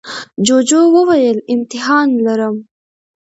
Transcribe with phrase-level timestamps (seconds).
[0.45, 2.55] جوجو وویل امتحان لرم.